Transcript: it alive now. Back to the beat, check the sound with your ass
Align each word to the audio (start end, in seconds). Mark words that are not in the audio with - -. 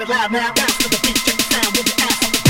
it 0.00 0.08
alive 0.08 0.30
now. 0.30 0.52
Back 0.52 0.68
to 0.78 0.88
the 0.88 1.00
beat, 1.04 1.16
check 1.16 1.36
the 1.36 1.42
sound 1.42 1.76
with 1.76 1.86
your 1.86 2.06
ass 2.06 2.47